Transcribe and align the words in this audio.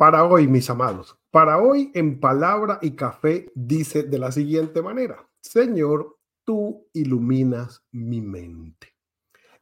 Para 0.00 0.24
hoy, 0.24 0.48
mis 0.48 0.70
amados, 0.70 1.14
para 1.30 1.58
hoy 1.58 1.92
en 1.94 2.20
palabra 2.20 2.78
y 2.80 2.92
café 2.92 3.52
dice 3.54 4.02
de 4.04 4.18
la 4.18 4.32
siguiente 4.32 4.80
manera, 4.80 5.28
Señor, 5.42 6.16
tú 6.42 6.88
iluminas 6.94 7.84
mi 7.92 8.22
mente. 8.22 8.96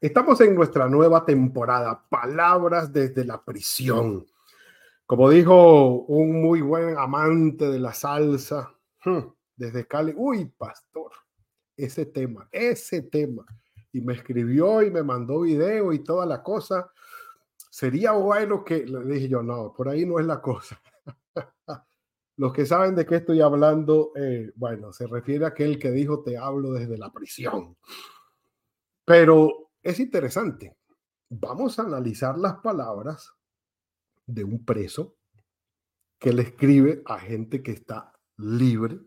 Estamos 0.00 0.40
en 0.40 0.54
nuestra 0.54 0.88
nueva 0.88 1.24
temporada, 1.24 2.06
palabras 2.08 2.92
desde 2.92 3.24
la 3.24 3.44
prisión. 3.44 4.26
Como 5.06 5.28
dijo 5.28 6.02
un 6.02 6.40
muy 6.40 6.60
buen 6.60 6.96
amante 6.96 7.68
de 7.68 7.80
la 7.80 7.92
salsa, 7.92 8.72
hmm, 9.04 9.18
desde 9.56 9.88
Cali, 9.88 10.14
uy, 10.16 10.44
pastor, 10.56 11.10
ese 11.76 12.06
tema, 12.06 12.48
ese 12.52 13.02
tema. 13.02 13.44
Y 13.90 14.02
me 14.02 14.12
escribió 14.12 14.84
y 14.84 14.90
me 14.92 15.02
mandó 15.02 15.40
video 15.40 15.92
y 15.92 16.04
toda 16.04 16.24
la 16.26 16.44
cosa. 16.44 16.92
Sería 17.78 18.10
bueno 18.10 18.64
que, 18.64 18.84
le 18.84 19.04
dije 19.04 19.28
yo, 19.28 19.40
no, 19.40 19.72
por 19.72 19.88
ahí 19.88 20.04
no 20.04 20.18
es 20.18 20.26
la 20.26 20.42
cosa. 20.42 20.82
Los 22.36 22.52
que 22.52 22.66
saben 22.66 22.96
de 22.96 23.06
qué 23.06 23.14
estoy 23.14 23.40
hablando, 23.40 24.10
eh, 24.16 24.50
bueno, 24.56 24.92
se 24.92 25.06
refiere 25.06 25.44
a 25.44 25.48
aquel 25.50 25.78
que 25.78 25.92
dijo 25.92 26.24
te 26.24 26.36
hablo 26.36 26.72
desde 26.72 26.98
la 26.98 27.12
prisión. 27.12 27.76
Pero 29.04 29.70
es 29.80 30.00
interesante. 30.00 30.76
Vamos 31.30 31.78
a 31.78 31.82
analizar 31.82 32.36
las 32.36 32.56
palabras 32.56 33.32
de 34.26 34.42
un 34.42 34.64
preso 34.64 35.14
que 36.18 36.32
le 36.32 36.42
escribe 36.42 37.02
a 37.06 37.20
gente 37.20 37.62
que 37.62 37.70
está 37.70 38.12
libre. 38.38 38.98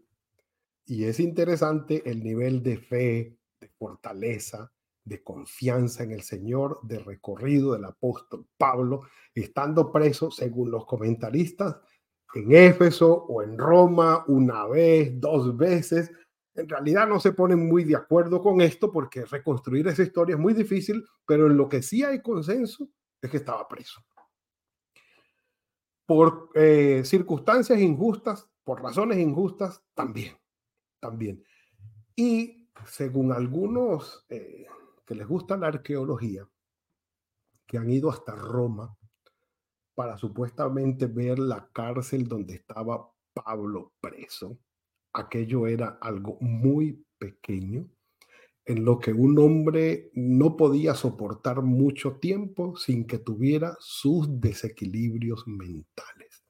Y 0.85 1.03
es 1.03 1.19
interesante 1.19 2.09
el 2.09 2.23
nivel 2.23 2.63
de 2.63 2.77
fe, 2.77 3.37
de 3.59 3.67
fortaleza, 3.67 4.71
de 5.11 5.21
confianza 5.21 6.03
en 6.03 6.11
el 6.11 6.21
Señor, 6.21 6.79
de 6.83 6.97
recorrido 6.97 7.73
del 7.73 7.83
apóstol 7.83 8.47
Pablo, 8.57 9.01
estando 9.35 9.91
preso, 9.91 10.31
según 10.31 10.71
los 10.71 10.85
comentaristas, 10.85 11.75
en 12.33 12.53
Éfeso 12.53 13.13
o 13.13 13.43
en 13.43 13.57
Roma 13.57 14.23
una 14.27 14.65
vez, 14.67 15.19
dos 15.19 15.57
veces. 15.57 16.11
En 16.55 16.69
realidad 16.69 17.09
no 17.09 17.19
se 17.19 17.33
ponen 17.33 17.67
muy 17.67 17.83
de 17.83 17.97
acuerdo 17.97 18.41
con 18.41 18.61
esto 18.61 18.89
porque 18.89 19.25
reconstruir 19.25 19.85
esa 19.89 20.03
historia 20.03 20.35
es 20.35 20.39
muy 20.39 20.53
difícil, 20.53 21.03
pero 21.25 21.47
en 21.47 21.57
lo 21.57 21.67
que 21.67 21.83
sí 21.83 22.05
hay 22.05 22.21
consenso 22.21 22.87
es 23.21 23.29
que 23.29 23.37
estaba 23.37 23.67
preso. 23.67 24.01
Por 26.05 26.51
eh, 26.55 27.01
circunstancias 27.03 27.79
injustas, 27.79 28.49
por 28.63 28.81
razones 28.81 29.17
injustas, 29.17 29.83
también, 29.93 30.37
también. 31.01 31.43
Y 32.15 32.69
según 32.85 33.33
algunos 33.33 34.25
eh, 34.29 34.67
que 35.11 35.15
les 35.15 35.27
gusta 35.27 35.57
la 35.57 35.67
arqueología, 35.67 36.47
que 37.67 37.77
han 37.77 37.89
ido 37.89 38.09
hasta 38.09 38.33
Roma, 38.33 38.95
para 39.93 40.17
supuestamente 40.17 41.07
ver 41.07 41.37
la 41.37 41.69
cárcel 41.73 42.29
donde 42.29 42.53
estaba 42.53 43.11
Pablo 43.33 43.91
preso. 43.99 44.57
Aquello 45.11 45.67
era 45.67 45.97
algo 46.01 46.37
muy 46.39 47.05
pequeño 47.17 47.89
en 48.63 48.85
lo 48.85 48.99
que 48.99 49.11
un 49.11 49.37
hombre 49.37 50.11
no 50.13 50.55
podía 50.55 50.95
soportar 50.95 51.61
mucho 51.61 52.13
tiempo 52.13 52.77
sin 52.77 53.05
que 53.05 53.17
tuviera 53.17 53.75
sus 53.81 54.39
desequilibrios 54.39 55.45
mentales. 55.45 56.45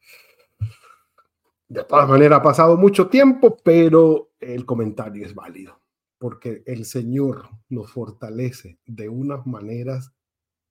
De 1.67 1.83
todas 1.83 2.07
maneras, 2.07 2.37
ha 2.37 2.43
pasado 2.43 2.77
mucho 2.77 3.07
tiempo, 3.07 3.57
pero 3.63 4.33
el 4.39 4.67
comentario 4.67 5.25
es 5.25 5.33
válido, 5.33 5.80
porque 6.21 6.61
el 6.67 6.85
Señor 6.85 7.49
nos 7.67 7.91
fortalece 7.91 8.77
de 8.85 9.09
unas 9.09 9.47
maneras 9.47 10.13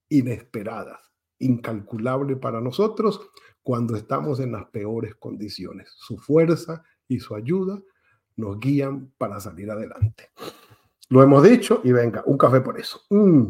inesperadas 0.09 1.11
incalculable 1.41 2.37
para 2.37 2.61
nosotros 2.61 3.21
cuando 3.61 3.97
estamos 3.97 4.39
en 4.39 4.53
las 4.53 4.67
peores 4.67 5.17
condiciones. 5.17 5.93
Su 5.97 6.19
fuerza 6.19 6.85
y 7.09 7.19
su 7.19 7.35
ayuda 7.35 7.83
nos 8.37 8.61
guían 8.61 9.13
para 9.19 9.41
salir 9.41 9.69
adelante. 9.73 10.31
Lo 11.09 11.21
hemos 11.21 11.43
dicho 11.43 11.81
y 11.83 11.91
venga, 11.91 12.23
un 12.27 12.39
café 12.39 12.61
por 12.61 12.79
eso. 12.79 13.01
Mm. 13.11 13.47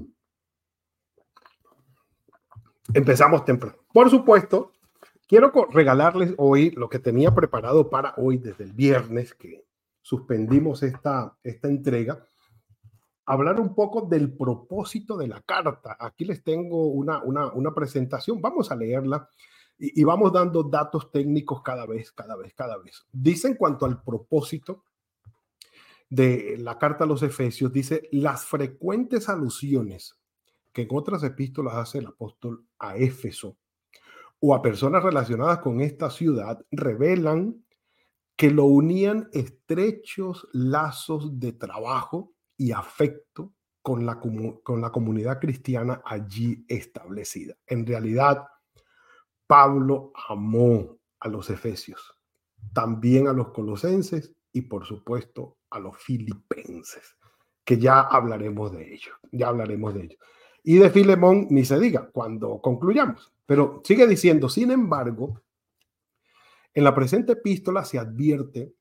Empezamos 2.94 3.44
temprano. 3.44 3.76
Por 3.92 4.08
supuesto, 4.08 4.72
quiero 5.28 5.52
regalarles 5.70 6.32
hoy 6.38 6.70
lo 6.70 6.88
que 6.88 6.98
tenía 6.98 7.34
preparado 7.34 7.90
para 7.90 8.14
hoy 8.16 8.38
desde 8.38 8.64
el 8.64 8.72
viernes 8.72 9.34
que 9.34 9.66
suspendimos 10.10 10.82
esta, 10.82 11.38
esta 11.44 11.68
entrega 11.68 12.26
hablar 13.26 13.60
un 13.60 13.76
poco 13.76 14.08
del 14.08 14.36
propósito 14.36 15.16
de 15.16 15.28
la 15.28 15.40
carta. 15.40 15.96
Aquí 16.00 16.24
les 16.24 16.42
tengo 16.42 16.88
una, 16.88 17.22
una, 17.22 17.72
presentación, 17.72 18.42
vamos 18.42 18.72
a 18.72 18.76
leerla 18.76 19.28
y, 19.78 20.00
y, 20.00 20.02
vamos 20.02 20.32
dando 20.32 20.64
datos 20.64 21.12
técnicos 21.12 21.62
cada 21.62 21.86
vez, 21.86 22.10
cada 22.10 22.34
vez, 22.34 22.52
cada 22.54 22.76
vez. 22.76 23.06
Dice 23.12 23.46
en 23.46 23.54
cuanto 23.54 23.86
al 23.86 24.02
propósito 24.02 24.82
de 26.08 26.56
la 26.58 26.76
carta 26.76 27.04
a 27.04 27.06
los 27.06 27.22
Efesios, 27.22 27.72
dice 27.72 28.08
las 28.10 28.44
frecuentes 28.44 29.28
alusiones 29.28 30.18
que 30.72 30.82
en 30.82 30.88
otras 30.90 31.22
epístolas 31.22 31.76
hace 31.76 31.98
el 31.98 32.08
apóstol 32.08 32.66
a 32.80 32.96
Éfeso 32.96 33.56
o 34.40 34.56
a 34.56 34.62
personas 34.62 35.04
relacionadas 35.04 35.58
con 35.58 35.80
esta 35.80 36.10
ciudad 36.10 36.58
revelan 36.72 37.62
que 38.40 38.50
lo 38.50 38.64
unían 38.64 39.28
estrechos 39.34 40.48
lazos 40.54 41.38
de 41.38 41.52
trabajo 41.52 42.32
y 42.56 42.72
afecto 42.72 43.52
con 43.82 44.06
la, 44.06 44.18
con 44.18 44.80
la 44.80 44.90
comunidad 44.90 45.38
cristiana 45.38 46.00
allí 46.06 46.64
establecida. 46.66 47.54
En 47.66 47.84
realidad, 47.84 48.46
Pablo 49.46 50.10
amó 50.26 50.96
a 51.20 51.28
los 51.28 51.50
efesios, 51.50 52.16
también 52.72 53.28
a 53.28 53.34
los 53.34 53.48
colosenses 53.48 54.34
y 54.54 54.62
por 54.62 54.86
supuesto 54.86 55.58
a 55.68 55.78
los 55.78 55.98
filipenses, 55.98 57.18
que 57.62 57.76
ya 57.76 58.00
hablaremos 58.00 58.72
de 58.72 58.94
ellos, 58.94 59.14
ya 59.32 59.48
hablaremos 59.48 59.92
de 59.92 60.04
ellos. 60.04 60.18
Y 60.62 60.78
de 60.78 60.88
Filemón 60.88 61.46
ni 61.50 61.66
se 61.66 61.78
diga 61.78 62.08
cuando 62.10 62.58
concluyamos, 62.62 63.34
pero 63.44 63.82
sigue 63.84 64.06
diciendo, 64.06 64.48
sin 64.48 64.70
embargo, 64.70 65.42
en 66.74 66.84
la 66.84 66.94
presente 66.94 67.32
epístola 67.32 67.84
se 67.84 67.98
advierte 67.98 68.74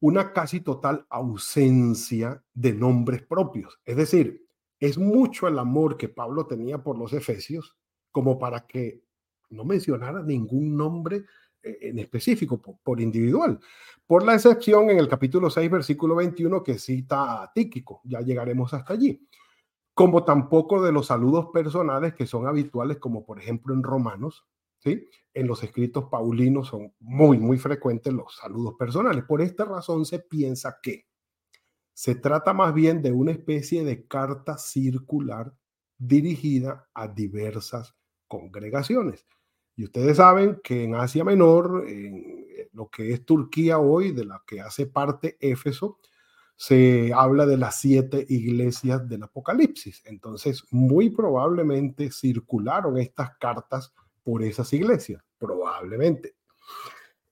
una 0.00 0.32
casi 0.32 0.60
total 0.60 1.06
ausencia 1.08 2.42
de 2.52 2.74
nombres 2.74 3.22
propios. 3.22 3.80
Es 3.84 3.96
decir, 3.96 4.46
es 4.78 4.98
mucho 4.98 5.48
el 5.48 5.58
amor 5.58 5.96
que 5.96 6.08
Pablo 6.08 6.46
tenía 6.46 6.82
por 6.82 6.98
los 6.98 7.12
efesios 7.12 7.76
como 8.12 8.38
para 8.38 8.66
que 8.66 9.02
no 9.50 9.64
mencionara 9.64 10.22
ningún 10.22 10.76
nombre 10.76 11.24
eh, 11.62 11.78
en 11.82 11.98
específico 11.98 12.60
por, 12.60 13.00
individual, 13.00 13.58
por 14.06 14.24
la 14.24 14.34
excepción 14.34 14.90
en 14.90 14.98
el 14.98 15.08
capítulo 15.08 15.50
6, 15.50 15.70
versículo 15.70 16.14
21 16.16 16.62
que 16.62 16.78
cita 16.78 17.42
a 17.42 17.52
Tíquico, 17.52 18.00
ya 18.04 18.20
llegaremos 18.20 18.72
hasta 18.74 18.94
allí, 18.94 19.26
como 19.94 20.24
tampoco 20.24 20.82
de 20.82 20.92
los 20.92 21.06
saludos 21.06 21.48
personales 21.52 22.14
que 22.14 22.26
son 22.26 22.46
habituales, 22.46 22.98
como 22.98 23.24
por 23.24 23.38
ejemplo 23.38 23.74
en 23.74 23.82
Romanos, 23.82 24.46
en 25.36 25.46
los 25.46 25.62
escritos 25.62 26.04
paulinos 26.10 26.68
son 26.68 26.94
muy, 26.98 27.38
muy 27.38 27.58
frecuentes 27.58 28.12
los 28.12 28.36
saludos 28.36 28.74
personales. 28.78 29.22
Por 29.24 29.42
esta 29.42 29.66
razón 29.66 30.06
se 30.06 30.18
piensa 30.18 30.78
que 30.82 31.06
se 31.92 32.14
trata 32.14 32.54
más 32.54 32.72
bien 32.72 33.02
de 33.02 33.12
una 33.12 33.32
especie 33.32 33.84
de 33.84 34.06
carta 34.06 34.56
circular 34.56 35.52
dirigida 35.98 36.88
a 36.94 37.08
diversas 37.08 37.94
congregaciones. 38.26 39.26
Y 39.76 39.84
ustedes 39.84 40.16
saben 40.16 40.58
que 40.64 40.84
en 40.84 40.94
Asia 40.94 41.22
Menor, 41.22 41.84
en 41.86 42.46
lo 42.72 42.88
que 42.88 43.12
es 43.12 43.26
Turquía 43.26 43.78
hoy, 43.78 44.12
de 44.12 44.24
la 44.24 44.42
que 44.46 44.62
hace 44.62 44.86
parte 44.86 45.36
Éfeso, 45.38 45.98
se 46.56 47.12
habla 47.14 47.44
de 47.44 47.58
las 47.58 47.78
siete 47.78 48.24
iglesias 48.30 49.06
del 49.06 49.24
Apocalipsis. 49.24 50.02
Entonces, 50.06 50.64
muy 50.70 51.10
probablemente 51.10 52.10
circularon 52.10 52.96
estas 52.96 53.36
cartas 53.36 53.92
por 54.26 54.42
esas 54.42 54.72
iglesias, 54.72 55.22
probablemente. 55.38 56.36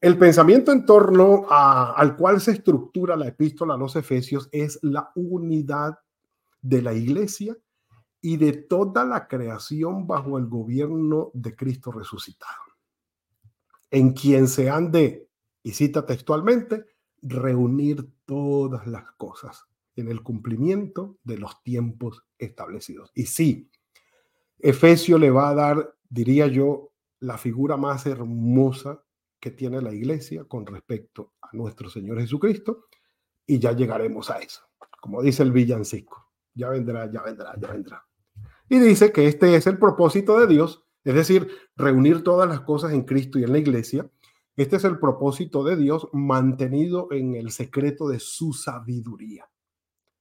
El 0.01 0.19
pensamiento 0.19 0.71
en 0.71 0.85
torno 0.85 1.47
al 1.49 2.17
cual 2.17 2.41
se 2.41 2.53
estructura 2.53 3.17
la 3.17 3.29
epístola 3.29 3.75
a 3.75 3.79
los 3.79 3.97
Efesios 3.97 4.49
es 4.53 4.79
la 4.83 5.11
unidad 5.15 5.99
de 6.61 6.83
la 6.83 6.93
iglesia 6.93 7.57
y 8.21 8.37
de 8.37 8.53
toda 8.53 9.05
la 9.05 9.29
creación 9.29 10.07
bajo 10.07 10.39
el 10.39 10.47
gobierno 10.47 11.31
de 11.35 11.55
Cristo 11.55 11.93
resucitado, 11.93 12.63
en 13.91 14.13
quien 14.13 14.49
se 14.49 14.71
han 14.71 14.91
de 14.91 15.29
Y 15.63 15.73
cita 15.73 16.05
textualmente, 16.05 16.85
reunir 17.23 18.07
todas 18.27 18.87
las 18.87 19.11
cosas 19.13 19.65
en 19.97 20.09
el 20.09 20.23
cumplimiento 20.23 21.17
de 21.25 21.39
los 21.39 21.63
tiempos 21.63 22.25
establecidos. 22.39 23.11
Y 23.15 23.27
sí, 23.27 23.71
Efesio 24.59 25.19
le 25.19 25.31
va 25.31 25.51
a 25.51 25.55
dar, 25.55 25.95
diría 26.09 26.47
yo, 26.47 26.94
la 27.25 27.39
figura 27.39 27.77
más 27.77 28.07
hermosa 28.07 29.03
que 29.41 29.51
tiene 29.51 29.81
la 29.81 29.93
iglesia 29.93 30.45
con 30.45 30.67
respecto 30.67 31.33
a 31.41 31.49
nuestro 31.55 31.89
Señor 31.89 32.21
Jesucristo, 32.21 32.87
y 33.47 33.59
ya 33.59 33.73
llegaremos 33.73 34.31
a 34.31 34.39
eso. 34.39 34.63
Como 35.01 35.23
dice 35.23 35.43
el 35.43 35.53
villancico, 35.53 36.31
ya 36.55 36.69
vendrá, 36.69 37.11
ya 37.11 37.23
vendrá, 37.23 37.55
ya 37.59 37.73
vendrá. 37.73 38.07
Y 38.69 38.79
dice 38.79 39.13
que 39.13 39.27
este 39.27 39.55
es 39.55 39.67
el 39.67 39.79
propósito 39.79 40.39
de 40.39 40.47
Dios, 40.47 40.85
es 41.03 41.15
decir, 41.15 41.49
reunir 41.77 42.23
todas 42.23 42.49
las 42.49 42.61
cosas 42.61 42.93
en 42.93 43.03
Cristo 43.03 43.39
y 43.39 43.45
en 43.45 43.53
la 43.53 43.59
iglesia. 43.59 44.11
Este 44.57 44.77
es 44.77 44.85
el 44.85 44.99
propósito 44.99 45.65
de 45.65 45.77
Dios 45.77 46.09
mantenido 46.13 47.09
en 47.11 47.35
el 47.35 47.51
secreto 47.51 48.09
de 48.09 48.21
su 48.21 48.53
sabiduría, 48.53 49.51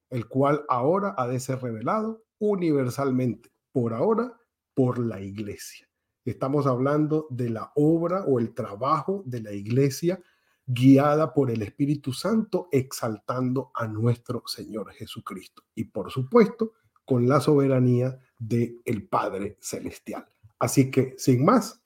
el 0.10 0.28
cual 0.28 0.66
ahora 0.70 1.16
ha 1.18 1.28
de 1.28 1.40
ser 1.40 1.62
revelado 1.62 2.24
universalmente, 2.40 3.52
por 3.72 3.94
ahora, 3.94 4.38
por 4.74 5.00
la 5.00 5.22
iglesia. 5.22 5.88
Estamos 6.25 6.68
hablando 6.68 7.28
de 7.30 7.50
la 7.50 7.72
obra 7.75 8.24
o 8.25 8.40
el 8.40 8.54
trabajo 8.54 9.24
de 9.25 9.42
la 9.42 9.52
iglesia 9.52 10.22
guiada 10.66 11.34
por 11.34 11.52
el 11.52 11.62
Espíritu 11.62 12.14
Santo, 12.14 12.70
exaltando 12.72 13.72
a 13.74 13.88
nuestro 13.88 14.44
Señor 14.46 14.92
Jesucristo. 14.94 15.64
Y 15.75 15.86
por 15.86 16.12
supuesto, 16.12 16.74
con 17.04 17.28
la 17.28 17.42
soberanía 17.42 18.18
del 18.40 18.81
el 18.86 19.08
Padre 19.08 19.58
Celestial. 19.60 20.25
Así 20.60 20.90
que, 20.90 21.16
sin 21.18 21.44
más, 21.44 21.81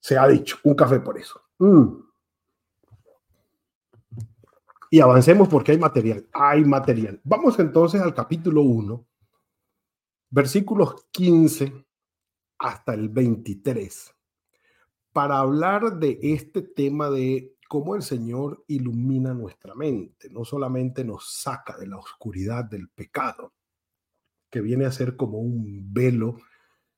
se 0.00 0.16
ha 0.16 0.26
dicho, 0.26 0.56
un 0.62 0.74
café 0.74 1.00
por 1.00 1.18
eso. 1.18 1.42
Mm. 1.58 2.08
Y 4.90 5.00
avancemos 5.00 5.48
porque 5.48 5.72
hay 5.72 5.78
material, 5.78 6.26
hay 6.32 6.64
material. 6.64 7.20
Vamos 7.22 7.58
entonces 7.58 8.00
al 8.00 8.14
capítulo 8.14 8.62
1, 8.62 9.06
versículos 10.30 11.06
15 11.10 11.87
hasta 12.58 12.94
el 12.94 13.08
23, 13.08 14.14
para 15.12 15.38
hablar 15.38 15.98
de 15.98 16.18
este 16.22 16.62
tema 16.62 17.10
de 17.10 17.54
cómo 17.68 17.94
el 17.94 18.02
Señor 18.02 18.64
ilumina 18.66 19.34
nuestra 19.34 19.74
mente, 19.74 20.30
no 20.30 20.44
solamente 20.44 21.04
nos 21.04 21.30
saca 21.30 21.76
de 21.76 21.86
la 21.86 21.98
oscuridad 21.98 22.64
del 22.64 22.88
pecado, 22.88 23.52
que 24.50 24.60
viene 24.60 24.86
a 24.86 24.92
ser 24.92 25.16
como 25.16 25.38
un 25.38 25.92
velo 25.92 26.38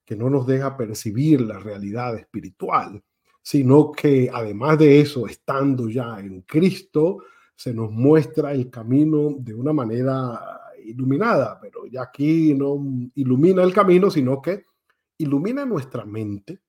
que 0.05 0.17
no 0.17 0.31
nos 0.31 0.47
deja 0.47 0.77
percibir 0.77 1.41
la 1.41 1.59
realidad 1.59 2.17
espiritual, 2.17 3.03
sino 3.43 3.91
que 3.91 4.31
además 4.33 4.79
de 4.79 5.01
eso, 5.01 5.27
estando 5.27 5.89
ya 5.89 6.21
en 6.21 6.43
Cristo, 6.43 7.19
se 7.55 7.75
nos 7.75 7.91
muestra 7.91 8.53
el 8.53 8.71
camino 8.71 9.35
de 9.39 9.55
una 9.55 9.73
manera 9.73 10.61
iluminada, 10.85 11.59
pero 11.61 11.87
ya 11.87 12.03
aquí 12.03 12.55
no 12.55 12.81
ilumina 13.15 13.63
el 13.63 13.73
camino, 13.73 14.11
sino 14.11 14.41
que 14.41 14.65
ilumina 15.21 15.67
nuestra 15.67 16.05
mente 16.05 16.61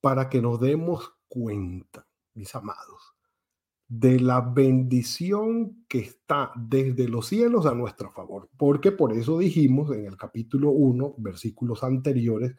para 0.00 0.28
que 0.28 0.40
nos 0.40 0.60
demos 0.60 1.12
cuenta, 1.28 2.06
mis 2.34 2.54
amados, 2.54 3.14
de 3.88 4.20
la 4.20 4.40
bendición 4.40 5.84
que 5.88 5.98
está 5.98 6.52
desde 6.54 7.08
los 7.08 7.26
cielos 7.26 7.66
a 7.66 7.74
nuestro 7.74 8.12
favor. 8.12 8.48
Porque 8.56 8.92
por 8.92 9.12
eso 9.12 9.38
dijimos 9.38 9.90
en 9.90 10.06
el 10.06 10.16
capítulo 10.16 10.70
1, 10.70 11.16
versículos 11.18 11.82
anteriores, 11.82 12.54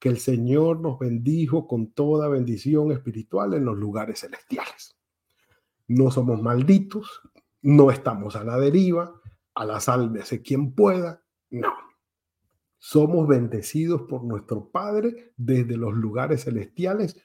que 0.00 0.08
el 0.08 0.18
Señor 0.18 0.80
nos 0.80 0.98
bendijo 0.98 1.68
con 1.68 1.92
toda 1.92 2.28
bendición 2.28 2.90
espiritual 2.90 3.54
en 3.54 3.64
los 3.64 3.76
lugares 3.76 4.20
celestiales. 4.20 4.96
No 5.86 6.10
somos 6.10 6.42
malditos, 6.42 7.22
no 7.62 7.92
estamos 7.92 8.34
a 8.34 8.42
la 8.42 8.58
deriva, 8.58 9.14
a 9.54 9.64
la 9.64 9.78
sálvese 9.78 10.42
quien 10.42 10.74
pueda, 10.74 11.22
no. 11.50 11.91
Somos 12.84 13.28
bendecidos 13.28 14.02
por 14.08 14.24
nuestro 14.24 14.68
Padre 14.68 15.34
desde 15.36 15.76
los 15.76 15.94
lugares 15.94 16.42
celestiales 16.42 17.16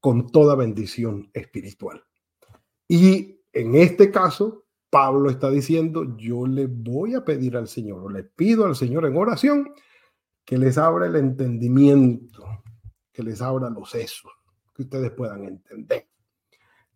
con 0.00 0.26
toda 0.32 0.56
bendición 0.56 1.30
espiritual. 1.32 2.02
Y 2.88 3.40
en 3.52 3.76
este 3.76 4.10
caso, 4.10 4.64
Pablo 4.90 5.30
está 5.30 5.48
diciendo, 5.48 6.16
yo 6.16 6.44
le 6.48 6.66
voy 6.66 7.14
a 7.14 7.24
pedir 7.24 7.56
al 7.56 7.68
Señor, 7.68 8.02
o 8.02 8.08
le 8.08 8.24
pido 8.24 8.66
al 8.66 8.74
Señor 8.74 9.06
en 9.06 9.16
oración, 9.16 9.72
que 10.44 10.58
les 10.58 10.76
abra 10.76 11.06
el 11.06 11.14
entendimiento, 11.14 12.44
que 13.12 13.22
les 13.22 13.40
abra 13.40 13.70
los 13.70 13.88
sesos, 13.88 14.32
que 14.74 14.82
ustedes 14.82 15.12
puedan 15.12 15.44
entender, 15.44 16.08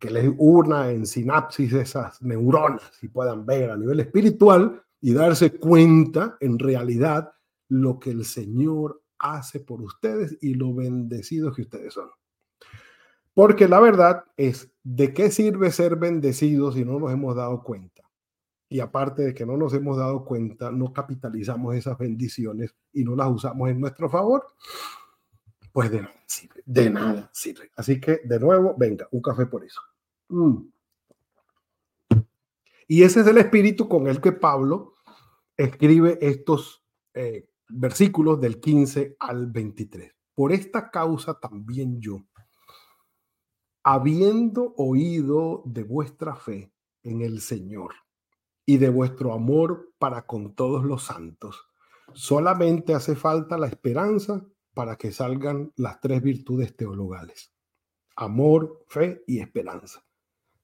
que 0.00 0.10
les 0.10 0.28
urna 0.36 0.90
en 0.90 1.06
sinapsis 1.06 1.72
esas 1.74 2.20
neuronas 2.22 2.90
y 3.02 3.06
puedan 3.06 3.46
ver 3.46 3.70
a 3.70 3.76
nivel 3.76 4.00
espiritual 4.00 4.82
y 5.00 5.12
darse 5.12 5.52
cuenta 5.52 6.36
en 6.40 6.58
realidad 6.58 7.32
lo 7.70 7.98
que 7.98 8.10
el 8.10 8.24
Señor 8.24 9.02
hace 9.18 9.60
por 9.60 9.80
ustedes 9.80 10.36
y 10.42 10.54
lo 10.54 10.74
bendecidos 10.74 11.54
que 11.54 11.62
ustedes 11.62 11.94
son. 11.94 12.10
Porque 13.32 13.68
la 13.68 13.80
verdad 13.80 14.24
es, 14.36 14.72
¿de 14.82 15.14
qué 15.14 15.30
sirve 15.30 15.70
ser 15.70 15.96
bendecidos 15.96 16.74
si 16.74 16.84
no 16.84 16.98
nos 16.98 17.12
hemos 17.12 17.36
dado 17.36 17.62
cuenta? 17.62 18.02
Y 18.68 18.80
aparte 18.80 19.22
de 19.22 19.34
que 19.34 19.46
no 19.46 19.56
nos 19.56 19.72
hemos 19.72 19.96
dado 19.96 20.24
cuenta, 20.24 20.70
no 20.70 20.92
capitalizamos 20.92 21.76
esas 21.76 21.96
bendiciones 21.96 22.74
y 22.92 23.04
no 23.04 23.14
las 23.14 23.28
usamos 23.28 23.70
en 23.70 23.80
nuestro 23.80 24.10
favor, 24.10 24.46
pues 25.72 25.90
de 25.90 26.02
nada 26.02 26.24
sirve, 26.26 26.62
de 26.66 26.90
nada 26.90 27.30
sirve. 27.32 27.70
Así 27.76 28.00
que, 28.00 28.20
de 28.24 28.40
nuevo, 28.40 28.74
venga, 28.76 29.08
un 29.12 29.22
café 29.22 29.46
por 29.46 29.64
eso. 29.64 29.80
Mm. 30.28 30.68
Y 32.88 33.04
ese 33.04 33.20
es 33.20 33.26
el 33.28 33.38
espíritu 33.38 33.88
con 33.88 34.08
el 34.08 34.20
que 34.20 34.32
Pablo 34.32 34.94
escribe 35.56 36.18
estos 36.20 36.84
eh, 37.14 37.49
versículos 37.72 38.40
del 38.40 38.60
15 38.60 39.16
al 39.18 39.46
23. 39.46 40.12
Por 40.34 40.52
esta 40.52 40.90
causa 40.90 41.38
también 41.38 42.00
yo, 42.00 42.24
habiendo 43.82 44.74
oído 44.76 45.62
de 45.66 45.82
vuestra 45.82 46.36
fe 46.36 46.72
en 47.02 47.22
el 47.22 47.40
Señor 47.40 47.94
y 48.66 48.78
de 48.78 48.88
vuestro 48.88 49.32
amor 49.32 49.92
para 49.98 50.26
con 50.26 50.54
todos 50.54 50.84
los 50.84 51.04
santos, 51.04 51.66
solamente 52.12 52.94
hace 52.94 53.16
falta 53.16 53.58
la 53.58 53.66
esperanza 53.66 54.46
para 54.74 54.96
que 54.96 55.12
salgan 55.12 55.72
las 55.76 56.00
tres 56.00 56.22
virtudes 56.22 56.76
teologales. 56.76 57.52
Amor, 58.16 58.84
fe 58.88 59.22
y 59.26 59.40
esperanza. 59.40 60.04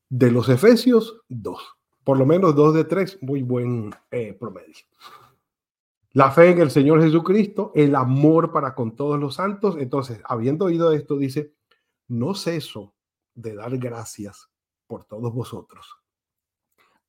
De 0.09 0.31
los 0.31 0.49
Efesios, 0.49 1.23
dos. 1.29 1.61
Por 2.05 2.19
lo 2.19 2.27
menos 2.27 2.55
dos 2.55 2.75
de 2.75 2.85
tres, 2.85 3.19
muy 3.21 3.43
buen 3.43 3.93
eh, 4.11 4.33
promedio. 4.33 4.77
La 6.17 6.31
fe 6.31 6.49
en 6.49 6.61
el 6.61 6.71
Señor 6.71 7.03
Jesucristo, 7.03 7.73
el 7.75 7.95
amor 7.95 8.51
para 8.51 8.75
con 8.75 8.97
todos 8.97 9.21
los 9.21 9.35
santos. 9.35 9.77
Entonces, 9.79 10.19
habiendo 10.25 10.65
oído 10.65 10.91
esto, 10.93 11.19
dice, 11.19 11.53
no 12.09 12.35
ceso 12.35 12.95
de 13.35 13.55
dar 13.55 13.77
gracias 13.77 14.49
por 14.87 15.05
todos 15.05 15.35
vosotros, 15.35 15.99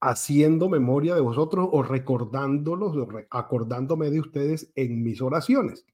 haciendo 0.02 0.68
memoria 0.68 1.16
de 1.16 1.22
vosotros 1.22 1.70
o 1.72 1.84
recordándolos, 1.84 2.98
acordándome 3.30 4.10
de 4.10 4.20
ustedes 4.20 4.74
en 4.76 5.02
mis 5.02 5.22
oraciones. 5.22 5.86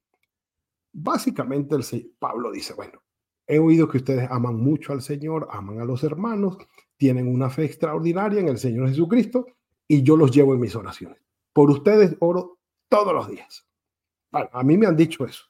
Básicamente, 0.92 1.76
el 1.76 1.84
Pablo 2.18 2.50
dice, 2.50 2.74
bueno, 2.74 3.00
he 3.46 3.60
oído 3.60 3.88
que 3.88 3.98
ustedes 3.98 4.28
aman 4.28 4.56
mucho 4.56 4.92
al 4.92 5.02
Señor, 5.02 5.46
aman 5.52 5.78
a 5.78 5.84
los 5.84 6.02
hermanos, 6.02 6.58
tienen 6.96 7.28
una 7.28 7.48
fe 7.48 7.64
extraordinaria 7.64 8.40
en 8.40 8.48
el 8.48 8.58
Señor 8.58 8.88
Jesucristo 8.88 9.46
y 9.86 10.02
yo 10.02 10.16
los 10.16 10.32
llevo 10.32 10.52
en 10.52 10.58
mis 10.58 10.74
oraciones. 10.74 11.22
Por 11.52 11.70
ustedes 11.70 12.16
oro 12.18 12.58
todos 12.88 13.12
los 13.12 13.28
días. 13.28 13.66
a 14.32 14.62
mí 14.62 14.76
me 14.76 14.86
han 14.86 14.96
dicho 14.96 15.24
eso. 15.24 15.44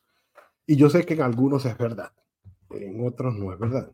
Y 0.66 0.76
yo 0.76 0.88
sé 0.88 1.04
que 1.04 1.14
en 1.14 1.22
algunos 1.22 1.66
es 1.66 1.76
verdad, 1.76 2.12
en 2.70 3.06
otros 3.06 3.34
no 3.34 3.52
es 3.52 3.58
verdad. 3.58 3.92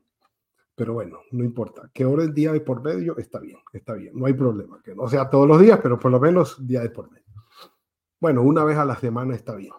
Pero 0.74 0.94
bueno, 0.94 1.20
no 1.32 1.44
importa. 1.44 1.90
Que 1.92 2.04
hora 2.04 2.22
el 2.22 2.32
día 2.32 2.52
de 2.52 2.60
por 2.60 2.82
medio 2.82 3.18
está 3.18 3.38
bien, 3.38 3.58
está 3.72 3.94
bien, 3.94 4.12
no 4.16 4.26
hay 4.26 4.32
problema. 4.32 4.80
Que 4.82 4.94
no 4.94 5.08
sea 5.08 5.28
todos 5.28 5.46
los 5.46 5.60
días, 5.60 5.78
pero 5.82 5.98
por 5.98 6.10
lo 6.10 6.20
menos 6.20 6.66
día 6.66 6.80
de 6.80 6.90
por 6.90 7.10
medio. 7.10 7.26
Bueno, 8.18 8.42
una 8.42 8.64
vez 8.64 8.78
a 8.78 8.84
la 8.84 8.96
semana 8.96 9.34
está 9.34 9.54
bien, 9.56 9.72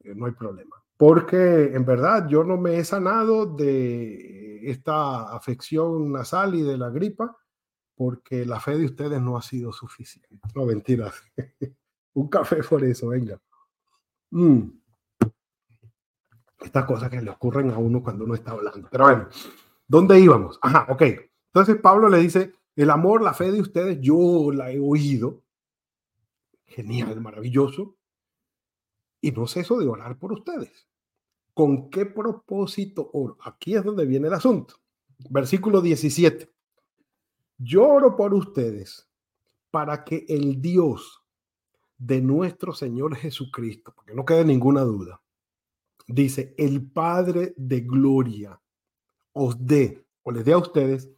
eh, 0.00 0.14
no 0.14 0.26
hay 0.26 0.32
problema. 0.32 0.82
Porque 0.96 1.74
en 1.74 1.84
verdad 1.84 2.28
yo 2.28 2.44
no 2.44 2.56
me 2.56 2.78
he 2.78 2.84
sanado 2.84 3.46
de 3.46 4.70
esta 4.70 5.34
afección 5.34 6.12
nasal 6.12 6.54
y 6.54 6.62
de 6.62 6.78
la 6.78 6.90
gripa, 6.90 7.36
porque 7.94 8.44
la 8.44 8.60
fe 8.60 8.76
de 8.76 8.86
ustedes 8.86 9.20
no 9.20 9.36
ha 9.36 9.42
sido 9.42 9.72
suficiente. 9.72 10.28
No, 10.54 10.66
mentiras. 10.66 11.14
Un 12.14 12.28
café 12.28 12.62
por 12.62 12.82
eso, 12.84 13.08
venga. 13.08 13.40
Mm. 14.30 14.62
Estas 16.60 16.84
cosas 16.86 17.10
que 17.10 17.20
le 17.20 17.30
ocurren 17.30 17.70
a 17.70 17.78
uno 17.78 18.02
cuando 18.02 18.24
uno 18.24 18.34
está 18.34 18.52
hablando. 18.52 18.88
Pero 18.90 19.04
bueno, 19.04 19.28
¿Dónde 19.86 20.18
íbamos? 20.18 20.58
Ajá, 20.62 20.86
ok. 20.88 21.02
Entonces 21.52 21.76
Pablo 21.80 22.08
le 22.08 22.18
dice, 22.18 22.52
el 22.74 22.90
amor, 22.90 23.22
la 23.22 23.34
fe 23.34 23.52
de 23.52 23.60
ustedes, 23.60 24.00
yo 24.00 24.50
la 24.52 24.72
he 24.72 24.80
oído. 24.80 25.42
Genial, 26.64 27.20
maravilloso. 27.20 27.96
Y 29.20 29.30
no 29.32 29.46
ceso 29.46 29.78
de 29.78 29.86
orar 29.86 30.18
por 30.18 30.32
ustedes. 30.32 30.88
¿Con 31.52 31.90
qué 31.90 32.06
propósito 32.06 33.10
oro? 33.12 33.36
Aquí 33.42 33.76
es 33.76 33.84
donde 33.84 34.06
viene 34.06 34.28
el 34.28 34.34
asunto. 34.34 34.74
Versículo 35.30 35.80
17. 35.80 36.50
Yo 37.58 37.86
oro 37.86 38.16
por 38.16 38.34
ustedes 38.34 39.08
para 39.70 40.04
que 40.04 40.26
el 40.28 40.60
Dios 40.60 41.23
de 41.98 42.20
nuestro 42.20 42.72
Señor 42.72 43.16
Jesucristo, 43.16 43.92
porque 43.94 44.14
no 44.14 44.24
quede 44.24 44.44
ninguna 44.44 44.82
duda, 44.82 45.20
dice, 46.06 46.54
el 46.58 46.90
Padre 46.90 47.54
de 47.56 47.80
gloria 47.80 48.60
os 49.32 49.56
dé 49.66 50.06
o 50.22 50.30
les 50.30 50.44
dé 50.44 50.52
a 50.52 50.58
ustedes 50.58 51.10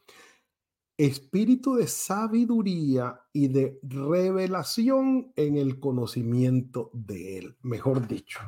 espíritu 0.96 1.74
de 1.74 1.86
sabiduría 1.86 3.20
y 3.32 3.48
de 3.48 3.78
revelación 3.82 5.32
en 5.36 5.56
el 5.56 5.78
conocimiento 5.78 6.90
de 6.94 7.38
Él, 7.38 7.56
mejor 7.62 8.08
dicho 8.08 8.40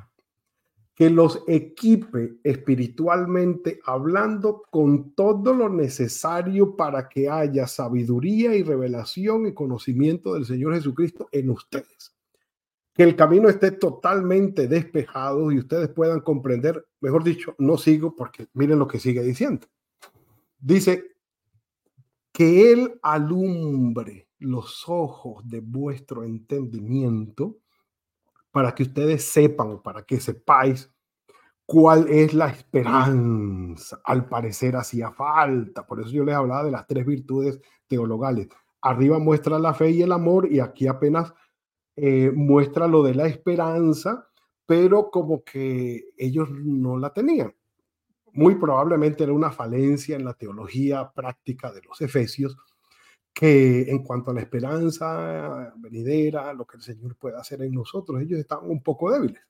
que 0.99 1.11
los 1.11 1.45
equipe 1.47 2.41
espiritualmente 2.43 3.79
hablando 3.85 4.65
con 4.69 5.13
todo 5.13 5.55
lo 5.55 5.69
necesario 5.69 6.75
para 6.75 7.09
que 7.09 7.29
haya 7.31 7.69
sabiduría 7.69 8.57
y 8.57 8.65
revelación 8.65 9.47
y 9.47 9.55
conocimiento 9.55 10.35
del 10.35 10.45
Señor 10.45 10.75
Jesucristo 10.75 11.29
en 11.31 11.51
ustedes. 11.51 12.18
Que 12.99 13.05
el 13.05 13.15
camino 13.15 13.49
esté 13.49 13.71
totalmente 13.71 14.67
despejado 14.67 15.53
y 15.53 15.59
ustedes 15.61 15.89
puedan 15.89 16.19
comprender, 16.19 16.85
mejor 17.01 17.23
dicho, 17.23 17.55
no 17.59 17.79
sigo 17.79 18.17
porque 18.17 18.49
miren 18.55 18.81
lo 18.81 18.89
que 18.89 18.99
sigue 18.99 19.23
diciendo. 19.23 19.69
Dice 20.59 21.05
que 22.33 22.73
Él 22.73 22.99
alumbre 23.01 24.27
los 24.41 24.89
ojos 24.89 25.49
de 25.49 25.61
vuestro 25.61 26.25
entendimiento 26.25 27.59
para 28.51 28.75
que 28.75 28.83
ustedes 28.83 29.23
sepan, 29.23 29.81
para 29.81 30.03
que 30.03 30.19
sepáis 30.19 30.93
cuál 31.65 32.09
es 32.09 32.35
la 32.35 32.49
esperanza. 32.49 34.01
Al 34.03 34.29
parecer 34.29 34.75
hacía 34.75 35.13
falta. 35.13 35.87
Por 35.87 36.01
eso 36.01 36.11
yo 36.11 36.25
les 36.25 36.35
hablaba 36.35 36.65
de 36.65 36.73
las 36.73 36.85
tres 36.89 37.07
virtudes 37.07 37.61
teologales. 37.87 38.49
Arriba 38.83 39.21
muestra 39.21 39.57
la 39.61 39.73
fe 39.73 39.91
y 39.91 40.03
el 40.03 40.11
amor 40.11 40.51
y 40.51 40.59
aquí 40.59 40.89
apenas 40.89 41.33
eh, 42.01 42.31
muestra 42.33 42.87
lo 42.87 43.03
de 43.03 43.15
la 43.15 43.27
esperanza, 43.27 44.29
pero 44.65 45.11
como 45.11 45.43
que 45.43 46.11
ellos 46.17 46.49
no 46.51 46.97
la 46.97 47.13
tenían. 47.13 47.53
Muy 48.35 48.55
probablemente 48.55 49.25
era 49.25 49.33
una 49.33 49.51
falencia 49.51 50.15
en 50.15 50.25
la 50.25 50.35
teología 50.35 51.11
práctica 51.11 51.73
de 51.73 51.83
los 51.83 52.01
efesios, 52.01 52.57
que 53.33 53.91
en 53.91 54.05
cuanto 54.05 54.31
a 54.31 54.35
la 54.35 54.43
esperanza 54.43 55.75
venidera, 55.77 56.53
lo 56.53 56.67
que 56.67 56.77
el 56.77 56.83
Señor 56.83 57.17
puede 57.17 57.37
hacer 57.37 57.63
en 57.63 57.73
nosotros, 57.73 58.21
ellos 58.21 58.39
estaban 58.39 58.71
un 58.71 58.81
poco 58.81 59.11
débiles. 59.11 59.43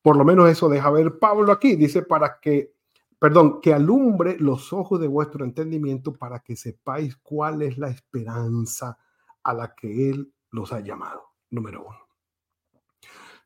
Por 0.00 0.16
lo 0.16 0.24
menos 0.24 0.48
eso 0.48 0.70
deja 0.70 0.90
ver 0.90 1.18
Pablo 1.18 1.52
aquí. 1.52 1.76
Dice, 1.76 2.02
para 2.02 2.38
que, 2.40 2.72
perdón, 3.18 3.60
que 3.60 3.74
alumbre 3.74 4.36
los 4.38 4.72
ojos 4.72 5.00
de 5.00 5.08
vuestro 5.08 5.44
entendimiento 5.44 6.14
para 6.14 6.40
que 6.40 6.56
sepáis 6.56 7.16
cuál 7.16 7.60
es 7.60 7.76
la 7.76 7.88
esperanza 7.88 8.96
a 9.42 9.52
la 9.52 9.74
que 9.74 10.10
Él 10.10 10.32
los 10.50 10.72
ha 10.72 10.80
llamado. 10.80 11.33
Número 11.54 11.86
uno. 11.86 11.98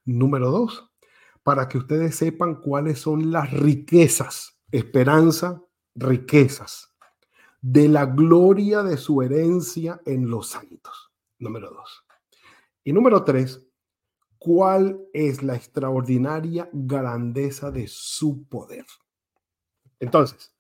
Número 0.06 0.50
dos, 0.50 0.90
para 1.42 1.68
que 1.68 1.76
ustedes 1.76 2.16
sepan 2.16 2.62
cuáles 2.62 2.98
son 3.00 3.30
las 3.30 3.52
riquezas, 3.52 4.58
esperanza, 4.72 5.62
riquezas 5.94 6.96
de 7.60 7.86
la 7.86 8.06
gloria 8.06 8.82
de 8.82 8.96
su 8.96 9.20
herencia 9.20 10.00
en 10.06 10.30
los 10.30 10.48
santos. 10.48 11.12
Número 11.38 11.70
dos. 11.70 12.06
Y 12.82 12.94
número 12.94 13.24
tres, 13.24 13.62
¿cuál 14.38 15.06
es 15.12 15.42
la 15.42 15.56
extraordinaria 15.56 16.70
grandeza 16.72 17.70
de 17.70 17.88
su 17.88 18.48
poder? 18.48 18.86
Entonces, 20.00 20.54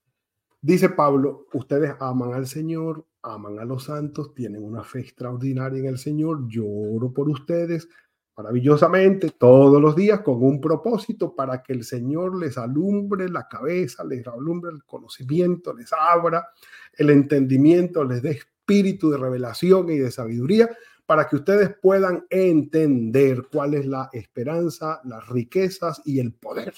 dice 0.60 0.90
Pablo, 0.90 1.46
ustedes 1.54 1.94
aman 1.98 2.34
al 2.34 2.46
Señor, 2.46 3.07
aman 3.22 3.58
a 3.58 3.64
los 3.64 3.84
santos, 3.84 4.34
tienen 4.34 4.62
una 4.62 4.84
fe 4.84 5.00
extraordinaria 5.00 5.80
en 5.80 5.86
el 5.86 5.98
Señor, 5.98 6.46
yo 6.48 6.64
oro 6.66 7.12
por 7.12 7.28
ustedes, 7.28 7.88
maravillosamente 8.36 9.30
todos 9.30 9.82
los 9.82 9.96
días 9.96 10.20
con 10.20 10.42
un 10.42 10.60
propósito 10.60 11.34
para 11.34 11.62
que 11.62 11.72
el 11.72 11.82
Señor 11.82 12.38
les 12.38 12.56
alumbre 12.56 13.28
la 13.28 13.48
cabeza, 13.48 14.04
les 14.04 14.26
alumbre 14.26 14.70
el 14.72 14.84
conocimiento, 14.84 15.74
les 15.74 15.92
abra 15.92 16.48
el 16.92 17.10
entendimiento, 17.10 18.04
les 18.04 18.22
dé 18.22 18.30
espíritu 18.30 19.10
de 19.10 19.18
revelación 19.18 19.90
y 19.90 19.98
de 19.98 20.10
sabiduría 20.10 20.70
para 21.04 21.26
que 21.26 21.36
ustedes 21.36 21.74
puedan 21.80 22.26
entender 22.30 23.48
cuál 23.50 23.74
es 23.74 23.86
la 23.86 24.10
esperanza, 24.12 25.00
las 25.04 25.26
riquezas 25.28 26.02
y 26.04 26.20
el 26.20 26.34
poder. 26.34 26.74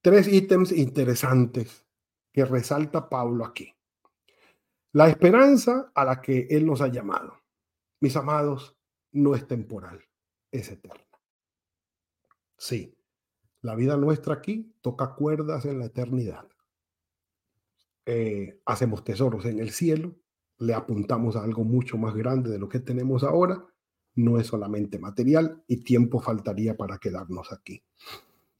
Tres 0.00 0.28
ítems 0.28 0.72
interesantes 0.72 1.84
que 2.32 2.44
resalta 2.44 3.08
Pablo 3.08 3.44
aquí. 3.44 3.77
La 4.92 5.08
esperanza 5.08 5.92
a 5.94 6.04
la 6.04 6.20
que 6.20 6.46
Él 6.50 6.66
nos 6.66 6.80
ha 6.80 6.88
llamado. 6.88 7.34
Mis 8.00 8.16
amados, 8.16 8.76
no 9.12 9.34
es 9.34 9.46
temporal, 9.46 10.00
es 10.50 10.70
eterna. 10.70 11.04
Sí, 12.56 12.96
la 13.60 13.74
vida 13.74 13.96
nuestra 13.96 14.34
aquí 14.34 14.74
toca 14.80 15.14
cuerdas 15.14 15.64
en 15.64 15.78
la 15.78 15.86
eternidad. 15.86 16.48
Eh, 18.06 18.60
hacemos 18.64 19.04
tesoros 19.04 19.44
en 19.44 19.58
el 19.58 19.70
cielo, 19.70 20.14
le 20.58 20.74
apuntamos 20.74 21.36
a 21.36 21.44
algo 21.44 21.64
mucho 21.64 21.98
más 21.98 22.14
grande 22.14 22.50
de 22.50 22.58
lo 22.58 22.68
que 22.68 22.80
tenemos 22.80 23.22
ahora, 23.22 23.64
no 24.14 24.38
es 24.38 24.46
solamente 24.46 24.98
material 24.98 25.62
y 25.68 25.84
tiempo 25.84 26.20
faltaría 26.20 26.76
para 26.76 26.98
quedarnos 26.98 27.52
aquí. 27.52 27.82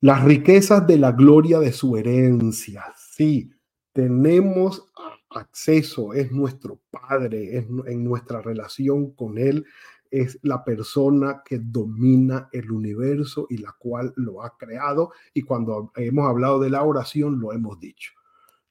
Las 0.01 0.23
riquezas 0.25 0.87
de 0.87 0.99
la 0.99 1.13
gloria 1.13 1.59
de 1.59 1.73
su 1.73 1.97
herencia, 1.97 2.85
sí, 2.97 3.51
tenemos 3.93 4.93
acceso, 5.31 6.13
es 6.15 6.33
nuestro 6.33 6.81
Padre, 6.91 7.59
es 7.59 7.67
en 7.87 8.05
nuestra 8.05 8.41
relación 8.41 9.13
con 9.13 9.39
Él, 9.39 9.67
es 10.11 10.39
la 10.43 10.65
persona 10.65 11.43
que 11.45 11.59
domina 11.59 12.49
el 12.53 12.71
universo 12.71 13.47
y 13.51 13.59
la 13.59 13.75
cual 13.79 14.13
lo 14.17 14.43
ha 14.43 14.57
creado. 14.57 15.13
Y 15.35 15.43
cuando 15.43 15.93
hemos 15.97 16.29
hablado 16.29 16.59
de 16.59 16.71
la 16.71 16.83
oración, 16.83 17.41
lo 17.41 17.53
hemos 17.53 17.79
dicho. 17.79 18.13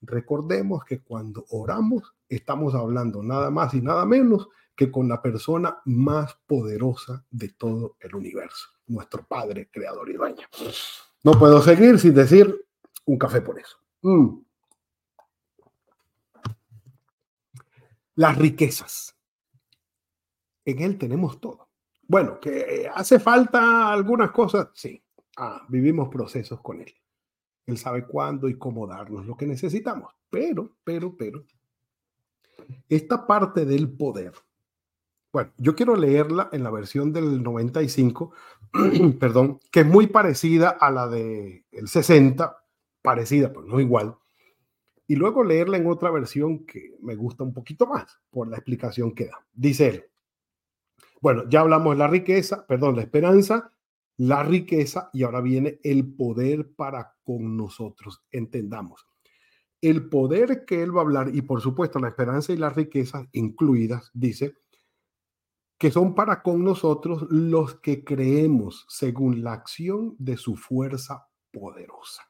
Recordemos 0.02 0.84
que 0.84 1.02
cuando 1.02 1.46
oramos, 1.50 2.16
estamos 2.30 2.76
hablando 2.76 3.24
nada 3.24 3.50
más 3.50 3.74
y 3.74 3.82
nada 3.82 4.06
menos 4.06 4.50
que 4.76 4.92
con 4.92 5.08
la 5.10 5.22
persona 5.22 5.80
más 5.86 6.38
poderosa 6.46 7.26
de 7.32 7.50
todo 7.50 7.98
el 8.00 8.16
universo, 8.16 8.68
nuestro 8.88 9.26
Padre, 9.26 9.70
Creador 9.72 10.10
y 10.10 10.14
Dueño. 10.14 10.48
No 11.24 11.32
puedo 11.34 11.62
seguir 11.62 11.98
sin 12.00 12.14
decir 12.14 12.64
un 13.06 13.18
café 13.18 13.42
por 13.42 13.60
eso. 13.60 13.78
Mm. 14.02 14.47
Las 18.18 18.36
riquezas 18.36 19.16
en 20.66 20.82
Él 20.82 20.98
tenemos 20.98 21.40
todo. 21.40 21.70
Bueno, 22.08 22.40
que 22.40 22.90
hace 22.94 23.20
falta 23.20 23.92
algunas 23.92 24.32
cosas, 24.32 24.70
sí. 24.74 25.02
Ah, 25.38 25.64
vivimos 25.70 26.10
procesos 26.10 26.60
con 26.62 26.82
Él. 26.82 26.92
Él 27.68 27.78
sabe 27.78 28.08
cuándo 28.08 28.50
y 28.50 28.58
cómo 28.58 28.88
darnos 28.88 29.28
lo 29.28 29.38
que 29.38 29.46
necesitamos. 29.46 30.16
Pero, 30.32 30.78
pero, 30.84 31.16
pero, 31.16 31.46
esta 32.90 33.28
parte 33.28 33.66
del 33.66 33.88
poder, 33.88 34.34
bueno, 35.32 35.54
yo 35.58 35.76
quiero 35.76 35.96
leerla 35.96 36.50
en 36.52 36.64
la 36.64 36.72
versión 36.72 37.14
del 37.14 37.44
95, 37.44 38.34
perdón, 39.20 39.60
que 39.72 39.82
es 39.82 39.86
muy 39.86 40.08
parecida 40.08 40.70
a 40.70 40.90
la 40.90 41.08
del 41.08 41.64
60, 41.86 42.66
parecida, 43.04 43.50
pero 43.50 43.62
no 43.64 43.80
igual. 43.80 44.18
Y 45.08 45.16
luego 45.16 45.44
leerla 45.44 45.78
en 45.78 45.88
otra 45.88 46.12
versión 46.12 46.66
que 46.66 46.96
me 47.02 47.16
gusta 47.16 47.44
un 47.44 47.54
poquito 47.54 47.88
más 47.88 48.20
por 48.30 48.48
la 48.50 48.58
explicación 48.58 49.16
que 49.16 49.28
da. 49.28 49.46
Dice 49.54 49.88
él, 49.88 50.04
bueno, 51.22 51.44
ya 51.50 51.62
hablamos 51.62 51.96
de 51.96 52.00
la 52.00 52.08
riqueza, 52.08 52.68
perdón, 52.68 52.96
la 52.96 53.02
esperanza, 53.04 53.72
la 54.18 54.44
riqueza 54.44 55.10
y 55.14 55.24
ahora 55.24 55.42
viene 55.42 55.80
el 55.84 56.14
poder 56.14 56.74
para 56.76 57.16
con 57.24 57.56
nosotros. 57.56 58.24
Entendamos. 58.32 59.08
El 59.80 60.10
poder 60.10 60.66
que 60.66 60.82
él 60.82 60.96
va 60.96 61.02
a 61.02 61.06
hablar 61.06 61.36
y 61.36 61.42
por 61.42 61.62
supuesto 61.62 62.00
la 62.00 62.10
esperanza 62.10 62.52
y 62.52 62.58
la 62.58 62.70
riqueza 62.70 63.28
incluidas, 63.32 64.12
dice, 64.14 64.56
que 65.78 65.92
son 65.92 66.16
para 66.16 66.42
con 66.42 66.64
nosotros 66.64 67.28
los 67.30 67.80
que 67.80 68.04
creemos 68.04 68.86
según 68.90 69.44
la 69.44 69.54
acción 69.54 70.16
de 70.18 70.36
su 70.36 70.56
fuerza 70.56 71.28
poderosa. 71.52 72.24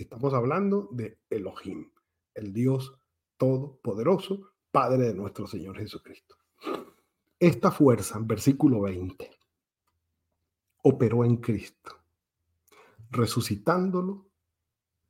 Estamos 0.00 0.32
hablando 0.32 0.88
de 0.92 1.18
Elohim, 1.28 1.90
el 2.32 2.54
Dios 2.54 2.98
todopoderoso, 3.36 4.52
Padre 4.70 5.08
de 5.08 5.14
nuestro 5.14 5.46
Señor 5.46 5.76
Jesucristo. 5.76 6.36
Esta 7.38 7.70
fuerza, 7.70 8.18
versículo 8.22 8.80
20, 8.80 9.30
operó 10.84 11.22
en 11.26 11.36
Cristo, 11.36 11.98
resucitándolo 13.10 14.30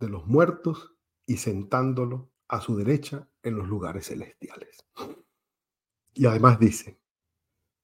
de 0.00 0.08
los 0.08 0.26
muertos 0.26 0.96
y 1.24 1.36
sentándolo 1.36 2.32
a 2.48 2.60
su 2.60 2.76
derecha 2.76 3.28
en 3.44 3.58
los 3.58 3.68
lugares 3.68 4.08
celestiales. 4.08 4.84
Y 6.14 6.26
además 6.26 6.58
dice, 6.58 6.98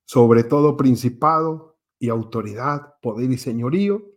sobre 0.05 0.43
todo 0.43 0.77
principado 0.77 1.79
y 2.01 2.09
autoridad, 2.09 2.99
poder 3.01 3.31
y 3.31 3.39
señorío, 3.39 4.16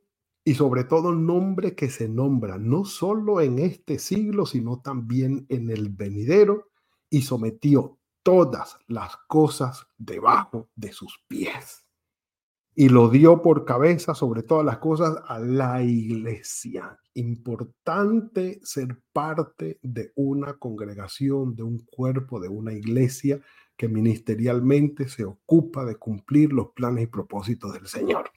y 0.49 0.55
sobre 0.55 0.83
todo 0.83 1.13
nombre 1.13 1.75
que 1.75 1.91
se 1.91 2.09
nombra 2.09 2.57
no 2.57 2.83
solo 2.83 3.39
en 3.39 3.59
este 3.59 3.99
siglo, 3.99 4.47
sino 4.47 4.81
también 4.81 5.45
en 5.47 5.69
el 5.69 5.89
venidero, 5.89 6.71
y 7.07 7.21
sometió 7.21 7.99
todas 8.23 8.79
las 8.87 9.15
cosas 9.27 9.85
debajo 9.99 10.67
de 10.75 10.91
sus 10.91 11.23
pies. 11.27 11.85
Y 12.73 12.89
lo 12.89 13.09
dio 13.09 13.43
por 13.43 13.63
cabeza 13.63 14.15
sobre 14.15 14.41
todas 14.41 14.65
las 14.65 14.79
cosas 14.79 15.21
a 15.27 15.37
la 15.37 15.83
iglesia. 15.83 16.97
Importante 17.13 18.59
ser 18.63 18.99
parte 19.13 19.77
de 19.83 20.13
una 20.15 20.55
congregación, 20.57 21.55
de 21.55 21.61
un 21.61 21.77
cuerpo, 21.85 22.39
de 22.39 22.49
una 22.49 22.73
iglesia 22.73 23.39
que 23.77 23.87
ministerialmente 23.87 25.09
se 25.09 25.25
ocupa 25.25 25.85
de 25.85 25.97
cumplir 25.97 26.53
los 26.53 26.69
planes 26.71 27.03
y 27.03 27.07
propósitos 27.07 27.71
del 27.71 27.85
Señor 27.85 28.31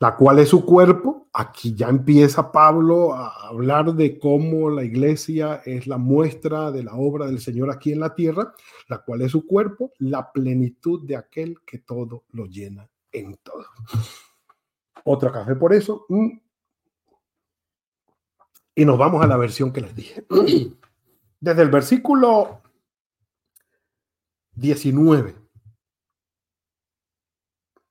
la 0.00 0.16
cual 0.16 0.38
es 0.38 0.48
su 0.48 0.64
cuerpo. 0.64 1.28
Aquí 1.32 1.74
ya 1.74 1.88
empieza 1.88 2.50
Pablo 2.52 3.14
a 3.14 3.48
hablar 3.48 3.94
de 3.94 4.18
cómo 4.18 4.70
la 4.70 4.84
iglesia 4.84 5.62
es 5.64 5.86
la 5.86 5.98
muestra 5.98 6.70
de 6.70 6.82
la 6.84 6.94
obra 6.94 7.26
del 7.26 7.40
Señor 7.40 7.70
aquí 7.70 7.92
en 7.92 8.00
la 8.00 8.14
tierra, 8.14 8.54
la 8.88 8.98
cual 8.98 9.22
es 9.22 9.32
su 9.32 9.46
cuerpo, 9.46 9.92
la 9.98 10.32
plenitud 10.32 11.06
de 11.06 11.16
aquel 11.16 11.58
que 11.64 11.78
todo 11.78 12.24
lo 12.30 12.46
llena 12.46 12.88
en 13.12 13.36
todo. 13.42 13.64
Otro 15.04 15.32
café 15.32 15.54
por 15.54 15.72
eso. 15.72 16.06
Mm. 16.08 16.38
Y 18.74 18.84
nos 18.84 18.98
vamos 18.98 19.22
a 19.22 19.26
la 19.26 19.36
versión 19.36 19.72
que 19.72 19.80
les 19.80 19.94
dije. 19.94 20.24
Desde 21.40 21.62
el 21.62 21.70
versículo 21.70 22.62
19 24.52 25.47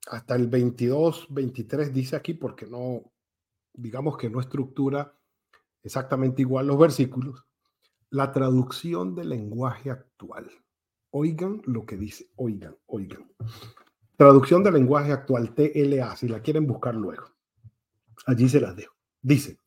hasta 0.10 0.36
el 0.36 0.48
22, 0.48 1.28
23 1.30 1.94
dice 1.94 2.16
aquí, 2.16 2.34
porque 2.34 2.66
no, 2.66 3.12
digamos 3.74 4.18
que 4.18 4.30
no 4.30 4.40
estructura 4.40 5.14
exactamente 5.84 6.42
igual 6.42 6.68
los 6.68 6.78
versículos, 6.78 7.46
la 8.10 8.32
traducción 8.32 9.16
del 9.16 9.30
lenguaje 9.30 9.92
actual. 9.92 10.50
Oigan 11.12 11.62
lo 11.66 11.86
que 11.86 11.98
dice, 11.98 12.30
oigan, 12.36 12.76
oigan. 12.86 13.32
Traducción 14.16 14.64
del 14.64 14.74
lenguaje 14.76 15.12
actual, 15.12 15.54
TLA, 15.54 16.16
si 16.16 16.28
la 16.28 16.42
quieren 16.42 16.66
buscar 16.66 16.96
luego. 16.96 17.32
Allí 18.26 18.50
se 18.50 18.60
las 18.60 18.76
dejo. 18.76 18.96
Dice, 19.22 19.60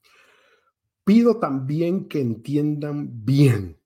pido 1.04 1.38
también 1.38 2.09
que 2.09 2.20
entiendan 2.20 3.25
bien 3.25 3.80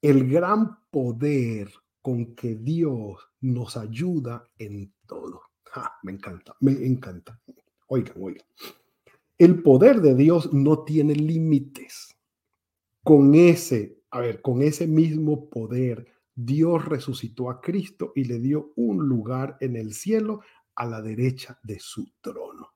el 0.00 0.30
gran 0.30 0.78
poder 0.90 1.72
con 2.02 2.34
que 2.34 2.54
Dios 2.54 3.30
nos 3.40 3.76
ayuda 3.76 4.46
en 4.58 4.92
todo. 5.06 5.42
Ah, 5.76 5.98
me 6.04 6.12
encanta, 6.12 6.54
me 6.60 6.72
encanta. 6.86 7.40
Oigan, 7.88 8.14
oigan. 8.20 8.46
El 9.36 9.60
poder 9.62 10.00
de 10.00 10.14
Dios 10.14 10.52
no 10.52 10.84
tiene 10.84 11.16
límites. 11.16 12.16
Con 13.02 13.34
ese, 13.34 13.98
a 14.10 14.20
ver, 14.20 14.40
con 14.40 14.62
ese 14.62 14.86
mismo 14.86 15.50
poder, 15.50 16.06
Dios 16.32 16.84
resucitó 16.84 17.50
a 17.50 17.60
Cristo 17.60 18.12
y 18.14 18.24
le 18.24 18.38
dio 18.38 18.72
un 18.76 19.08
lugar 19.08 19.56
en 19.60 19.74
el 19.76 19.92
cielo 19.92 20.40
a 20.76 20.86
la 20.86 21.02
derecha 21.02 21.58
de 21.64 21.80
su 21.80 22.08
trono. 22.20 22.74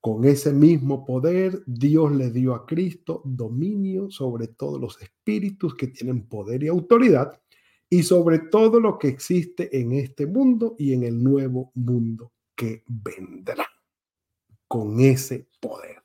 Con 0.00 0.24
ese 0.24 0.52
mismo 0.52 1.04
poder, 1.04 1.64
Dios 1.66 2.12
le 2.12 2.30
dio 2.30 2.54
a 2.54 2.64
Cristo 2.64 3.22
dominio 3.24 4.10
sobre 4.10 4.48
todos 4.48 4.80
los 4.80 5.00
espíritus 5.02 5.74
que 5.74 5.88
tienen 5.88 6.28
poder 6.28 6.62
y 6.62 6.68
autoridad 6.68 7.40
y 7.88 8.02
sobre 8.02 8.38
todo 8.38 8.80
lo 8.80 8.98
que 8.98 9.08
existe 9.08 9.78
en 9.78 9.92
este 9.92 10.26
mundo 10.26 10.74
y 10.78 10.92
en 10.94 11.04
el 11.04 11.22
nuevo 11.22 11.70
mundo 11.74 12.32
que 12.54 12.82
vendrá 12.86 13.66
con 14.68 15.00
ese 15.00 15.48
poder. 15.60 16.02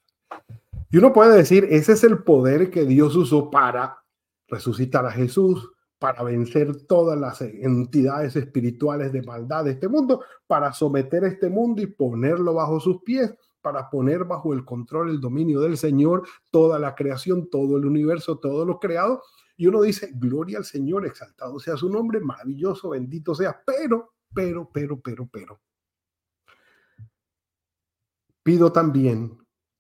Y 0.91 0.98
uno 0.98 1.13
puede 1.13 1.38
decir, 1.38 1.67
ese 1.69 1.93
es 1.93 2.03
el 2.03 2.24
poder 2.24 2.69
que 2.71 2.86
Dios 2.86 3.15
usó 3.15 3.50
para 3.50 4.03
resucitar 4.48 5.05
a 5.05 5.12
Jesús, 5.12 5.71
para 6.00 6.24
vencer 6.24 6.86
todas 6.88 7.19
las 7.19 7.41
entidades 7.41 8.36
espirituales 8.36 9.12
de 9.12 9.21
maldad 9.21 9.65
de 9.65 9.71
este 9.71 9.88
mundo, 9.88 10.23
para 10.47 10.73
someter 10.73 11.23
este 11.25 11.49
mundo 11.49 11.82
y 11.82 11.88
ponerlo 11.88 12.53
bajo 12.53 12.80
sus 12.80 13.03
pies, 13.03 13.36
para 13.62 13.89
poner 13.89 14.23
bajo 14.23 14.53
el 14.53 14.63
control, 14.65 15.10
el 15.10 15.19
dominio 15.19 15.60
del 15.60 15.77
Señor 15.77 16.23
toda 16.49 16.80
la 16.80 16.95
creación, 16.95 17.49
todo 17.49 17.77
el 17.77 17.86
universo, 17.86 18.39
todo 18.39 18.65
lo 18.65 18.80
creado, 18.80 19.21
y 19.60 19.67
uno 19.67 19.82
dice, 19.82 20.12
gloria 20.13 20.58
al 20.58 20.63
Señor, 20.63 21.06
exaltado 21.06 21.60
sea 21.60 21.76
su 21.76 21.89
nombre, 21.89 22.22
maravilloso, 22.22 22.91
bendito 22.91 23.36
sea, 23.36 23.62
pero, 23.65 24.13
pero, 24.34 24.72
pero, 24.72 25.02
pero, 25.02 25.28
pero. 25.28 25.60
Pido 28.41 28.72
también 28.72 29.38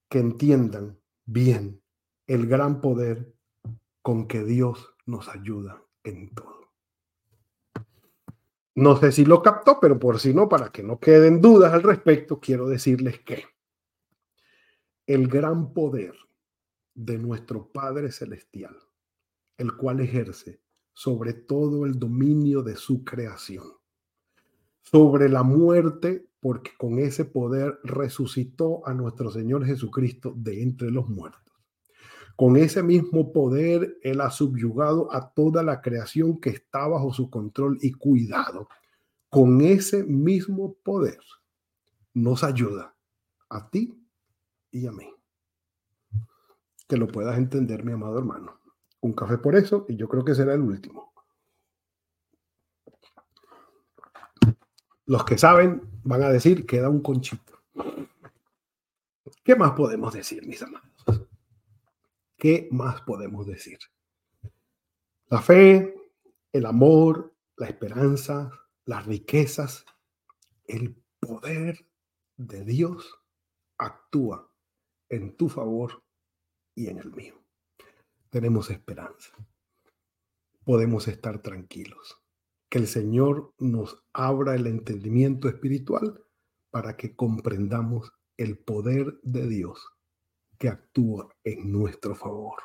que 0.09 0.19
entiendan 0.19 0.99
bien 1.25 1.81
el 2.27 2.45
gran 2.45 2.81
poder 2.81 3.33
con 4.01 4.27
que 4.27 4.43
Dios 4.43 4.95
nos 5.05 5.29
ayuda 5.29 5.81
en 6.03 6.35
todo. 6.35 6.73
No 8.75 8.97
sé 8.97 9.13
si 9.13 9.23
lo 9.23 9.41
captó, 9.41 9.79
pero 9.79 9.97
por 9.97 10.19
si 10.19 10.33
no, 10.33 10.49
para 10.49 10.73
que 10.73 10.83
no 10.83 10.99
queden 10.99 11.39
dudas 11.39 11.71
al 11.71 11.83
respecto, 11.83 12.41
quiero 12.41 12.67
decirles 12.67 13.21
que 13.21 13.45
el 15.07 15.29
gran 15.29 15.71
poder 15.73 16.15
de 16.93 17.17
nuestro 17.17 17.71
Padre 17.71 18.11
Celestial 18.11 18.77
el 19.59 19.75
cual 19.75 19.99
ejerce 19.99 20.59
sobre 20.99 21.31
todo 21.31 21.85
el 21.85 21.97
dominio 21.97 22.61
de 22.61 22.75
su 22.75 23.05
creación, 23.05 23.63
sobre 24.81 25.29
la 25.29 25.43
muerte, 25.43 26.27
porque 26.41 26.71
con 26.77 26.99
ese 26.99 27.23
poder 27.23 27.79
resucitó 27.85 28.85
a 28.85 28.93
nuestro 28.93 29.31
Señor 29.31 29.65
Jesucristo 29.65 30.33
de 30.35 30.61
entre 30.61 30.91
los 30.91 31.07
muertos. 31.07 31.53
Con 32.35 32.57
ese 32.57 32.83
mismo 32.83 33.31
poder, 33.31 33.97
Él 34.03 34.19
ha 34.19 34.29
subyugado 34.29 35.13
a 35.13 35.29
toda 35.33 35.63
la 35.63 35.79
creación 35.79 36.37
que 36.37 36.49
está 36.49 36.85
bajo 36.85 37.13
su 37.13 37.29
control 37.29 37.77
y 37.81 37.93
cuidado. 37.93 38.67
Con 39.29 39.61
ese 39.61 40.03
mismo 40.03 40.73
poder 40.83 41.19
nos 42.13 42.43
ayuda 42.43 42.93
a 43.47 43.69
ti 43.69 43.97
y 44.69 44.85
a 44.85 44.91
mí. 44.91 45.07
Que 46.89 46.97
lo 46.97 47.07
puedas 47.07 47.37
entender, 47.37 47.85
mi 47.85 47.93
amado 47.93 48.19
hermano 48.19 48.58
un 49.01 49.13
café 49.13 49.37
por 49.37 49.55
eso 49.55 49.85
y 49.87 49.95
yo 49.95 50.07
creo 50.07 50.23
que 50.23 50.35
será 50.35 50.53
el 50.53 50.61
último. 50.61 51.13
Los 55.05 55.25
que 55.25 55.37
saben 55.37 55.81
van 56.03 56.23
a 56.23 56.29
decir 56.29 56.65
que 56.65 56.79
da 56.79 56.89
un 56.89 57.01
conchito. 57.01 57.63
¿Qué 59.43 59.55
más 59.55 59.71
podemos 59.71 60.13
decir, 60.13 60.45
mis 60.45 60.61
amados? 60.61 61.27
¿Qué 62.37 62.67
más 62.71 63.01
podemos 63.01 63.47
decir? 63.47 63.79
La 65.27 65.41
fe, 65.41 65.95
el 66.51 66.65
amor, 66.65 67.35
la 67.57 67.67
esperanza, 67.67 68.51
las 68.85 69.05
riquezas, 69.05 69.85
el 70.65 70.95
poder 71.19 71.87
de 72.37 72.63
Dios 72.63 73.19
actúa 73.77 74.51
en 75.09 75.35
tu 75.35 75.49
favor 75.49 76.03
y 76.75 76.87
en 76.87 76.99
el 76.99 77.11
mío 77.11 77.38
tenemos 78.29 78.69
esperanza. 78.69 79.31
Podemos 80.63 81.07
estar 81.07 81.41
tranquilos. 81.41 82.21
Que 82.69 82.77
el 82.77 82.87
Señor 82.87 83.53
nos 83.57 84.03
abra 84.13 84.55
el 84.55 84.67
entendimiento 84.67 85.49
espiritual 85.49 86.23
para 86.69 86.95
que 86.95 87.15
comprendamos 87.15 88.13
el 88.37 88.59
poder 88.59 89.19
de 89.23 89.47
Dios 89.47 89.89
que 90.59 90.69
actúa 90.69 91.29
en 91.43 91.71
nuestro 91.71 92.15
favor. 92.15 92.61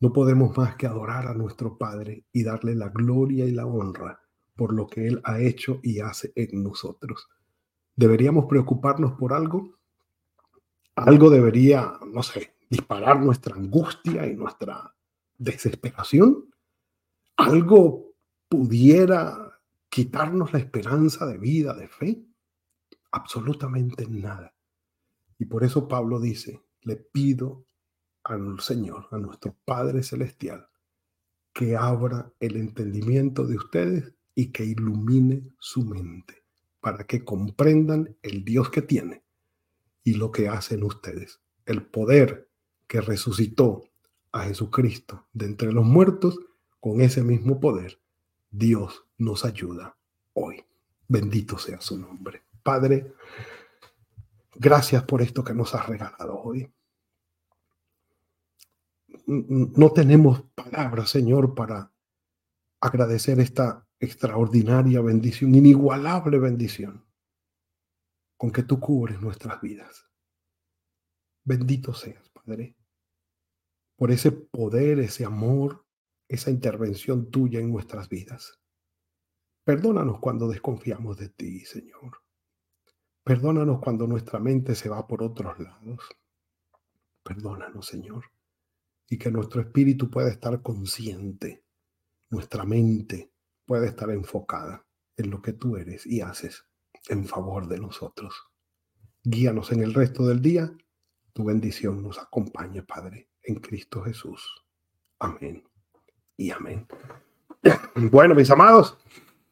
No 0.00 0.12
podemos 0.12 0.56
más 0.56 0.76
que 0.76 0.86
adorar 0.86 1.26
a 1.26 1.34
nuestro 1.34 1.76
Padre 1.76 2.24
y 2.32 2.44
darle 2.44 2.74
la 2.74 2.88
gloria 2.88 3.44
y 3.44 3.50
la 3.50 3.66
honra 3.66 4.20
por 4.56 4.72
lo 4.72 4.86
que 4.86 5.06
Él 5.06 5.20
ha 5.24 5.40
hecho 5.40 5.80
y 5.82 6.00
hace 6.00 6.32
en 6.36 6.62
nosotros. 6.62 7.28
¿Deberíamos 7.96 8.46
preocuparnos 8.46 9.12
por 9.12 9.32
algo? 9.32 9.78
Algo 10.94 11.28
debería, 11.28 11.94
no 12.06 12.22
sé, 12.22 12.53
disparar 12.74 13.20
nuestra 13.20 13.54
angustia 13.54 14.26
y 14.26 14.34
nuestra 14.34 14.92
desesperación? 15.38 16.52
¿Algo 17.36 18.14
pudiera 18.48 19.60
quitarnos 19.88 20.52
la 20.52 20.58
esperanza 20.58 21.24
de 21.26 21.38
vida, 21.38 21.74
de 21.74 21.86
fe? 21.86 22.24
Absolutamente 23.12 24.08
nada. 24.08 24.52
Y 25.38 25.44
por 25.44 25.62
eso 25.62 25.86
Pablo 25.86 26.18
dice, 26.18 26.62
le 26.82 26.96
pido 26.96 27.64
al 28.24 28.58
Señor, 28.60 29.06
a 29.12 29.18
nuestro 29.18 29.56
Padre 29.64 30.02
Celestial, 30.02 30.66
que 31.52 31.76
abra 31.76 32.32
el 32.40 32.56
entendimiento 32.56 33.46
de 33.46 33.56
ustedes 33.56 34.14
y 34.34 34.50
que 34.50 34.64
ilumine 34.64 35.48
su 35.60 35.84
mente 35.84 36.42
para 36.80 37.04
que 37.04 37.24
comprendan 37.24 38.16
el 38.22 38.44
Dios 38.44 38.68
que 38.70 38.82
tiene 38.82 39.22
y 40.02 40.14
lo 40.14 40.32
que 40.32 40.48
hacen 40.48 40.82
ustedes, 40.82 41.40
el 41.66 41.86
poder 41.86 42.50
que 42.86 43.00
resucitó 43.00 43.84
a 44.32 44.42
Jesucristo 44.42 45.26
de 45.32 45.46
entre 45.46 45.72
los 45.72 45.84
muertos, 45.84 46.38
con 46.80 47.00
ese 47.00 47.22
mismo 47.22 47.60
poder, 47.60 48.00
Dios 48.50 49.06
nos 49.16 49.44
ayuda 49.44 49.96
hoy. 50.34 50.64
Bendito 51.08 51.58
sea 51.58 51.80
su 51.80 51.98
nombre. 51.98 52.42
Padre, 52.62 53.14
Gracias 54.56 55.02
por 55.02 55.20
esto 55.20 55.42
que 55.42 55.54
nos 55.54 55.74
has 55.74 55.86
regalado 55.86 56.40
hoy. 56.40 56.72
No 59.26 59.90
tenemos 59.92 60.42
palabras, 60.54 61.10
Señor, 61.10 61.54
para 61.54 61.92
agradecer 62.80 63.40
esta 63.40 63.86
extraordinaria 63.98 65.00
bendición, 65.00 65.54
inigualable 65.54 66.38
bendición 66.38 67.04
con 68.36 68.52
que 68.52 68.62
tú 68.62 68.78
cubres 68.78 69.20
nuestras 69.20 69.60
vidas. 69.60 70.06
Bendito 71.42 71.94
seas, 71.94 72.23
Padre, 72.44 72.76
por 73.96 74.10
ese 74.10 74.32
poder, 74.32 74.98
ese 74.98 75.24
amor, 75.24 75.86
esa 76.28 76.50
intervención 76.50 77.30
tuya 77.30 77.60
en 77.60 77.70
nuestras 77.70 78.08
vidas. 78.08 78.60
Perdónanos 79.64 80.20
cuando 80.20 80.48
desconfiamos 80.48 81.16
de 81.16 81.30
ti, 81.30 81.60
Señor. 81.60 82.18
Perdónanos 83.22 83.80
cuando 83.80 84.06
nuestra 84.06 84.38
mente 84.38 84.74
se 84.74 84.90
va 84.90 85.06
por 85.06 85.22
otros 85.22 85.58
lados. 85.58 86.00
Perdónanos, 87.22 87.86
Señor. 87.86 88.24
Y 89.08 89.16
que 89.16 89.30
nuestro 89.30 89.62
espíritu 89.62 90.10
pueda 90.10 90.28
estar 90.28 90.60
consciente, 90.60 91.64
nuestra 92.28 92.64
mente 92.64 93.32
pueda 93.64 93.86
estar 93.86 94.10
enfocada 94.10 94.86
en 95.16 95.30
lo 95.30 95.40
que 95.40 95.54
tú 95.54 95.76
eres 95.76 96.06
y 96.06 96.20
haces 96.20 96.66
en 97.08 97.26
favor 97.26 97.68
de 97.68 97.78
nosotros. 97.78 98.34
Guíanos 99.22 99.72
en 99.72 99.82
el 99.82 99.94
resto 99.94 100.26
del 100.26 100.42
día. 100.42 100.76
Tu 101.34 101.44
bendición 101.44 102.02
nos 102.02 102.18
acompañe, 102.18 102.82
Padre, 102.82 103.28
en 103.42 103.56
Cristo 103.56 104.02
Jesús. 104.02 104.64
Amén 105.18 105.62
y 106.36 106.50
amén. 106.50 106.86
Bueno, 108.10 108.34
mis 108.34 108.50
amados, 108.50 108.98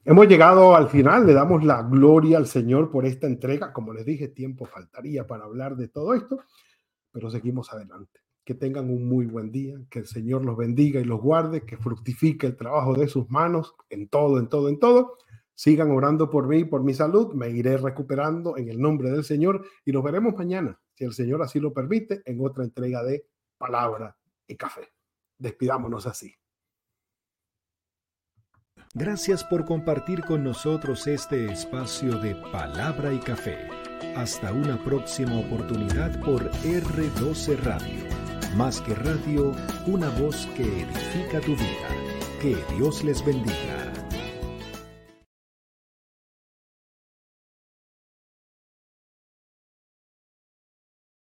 Hemos 0.05 0.27
llegado 0.27 0.75
al 0.75 0.89
final, 0.89 1.25
le 1.25 1.33
damos 1.33 1.63
la 1.63 1.81
gloria 1.85 2.37
al 2.37 2.49
Señor 2.49 2.91
por 2.91 3.07
esta 3.07 3.29
entrega. 3.29 3.73
Como 3.73 3.93
les 3.95 4.05
dije, 4.05 4.27
tiempo 4.27 4.67
faltaría 4.67 5.29
para 5.29 5.45
hablar 5.45 5.77
de 5.77 5.87
todo 5.87 6.15
esto, 6.15 6.41
pero 7.13 7.31
seguimos 7.31 7.73
adelante. 7.73 8.19
Que 8.45 8.55
tengan 8.55 8.91
un 8.91 9.09
muy 9.09 9.27
buen 9.27 9.53
día, 9.53 9.77
que 9.89 10.01
el 10.01 10.07
Señor 10.07 10.45
los 10.45 10.57
bendiga 10.57 11.01
y 11.01 11.05
los 11.05 11.21
guarde, 11.21 11.65
que 11.65 11.77
fructifique 11.77 12.49
el 12.49 12.57
trabajo 12.57 12.95
de 12.95 13.07
sus 13.07 13.31
manos 13.31 13.77
en 13.91 14.09
todo, 14.09 14.41
en 14.41 14.49
todo, 14.49 14.69
en 14.69 14.81
todo. 14.81 15.19
Sigan 15.55 15.93
orando 15.93 16.29
por 16.31 16.49
mí, 16.49 16.65
por 16.65 16.83
mi 16.83 16.95
salud, 16.95 17.33
me 17.35 17.51
iré 17.51 17.77
recuperando 17.77 18.57
en 18.57 18.71
el 18.71 18.81
nombre 18.81 19.09
del 19.09 19.23
Señor 19.23 19.65
y 19.85 19.93
nos 19.93 20.03
veremos 20.03 20.35
mañana, 20.35 20.81
si 21.03 21.07
el 21.07 21.13
Señor 21.13 21.43
así 21.43 21.59
lo 21.59 21.73
permite, 21.73 22.23
en 22.25 22.39
otra 22.41 22.63
entrega 22.63 23.03
de 23.03 23.27
palabra 23.59 24.17
y 24.47 24.57
café. 24.57 24.93
Despidámonos 25.37 26.07
así. 26.07 26.33
Gracias 28.95 29.43
por 29.43 29.65
compartir 29.65 30.23
con 30.23 30.45
nosotros 30.45 31.07
este 31.09 31.51
espacio 31.51 32.19
de 32.19 32.37
palabra 32.53 33.13
y 33.13 33.19
café. 33.19 33.69
Hasta 34.17 34.53
una 34.53 34.83
próxima 34.85 35.41
oportunidad 35.41 36.21
por 36.21 36.49
R12 36.51 37.59
Radio. 37.59 38.05
Más 38.55 38.81
que 38.83 38.95
radio, 38.95 39.53
una 39.87 40.09
voz 40.21 40.47
que 40.55 40.63
edifica 40.63 41.41
tu 41.41 41.57
vida. 41.57 41.89
Que 42.41 42.57
Dios 42.77 43.03
les 43.03 43.25
bendiga. 43.25 43.82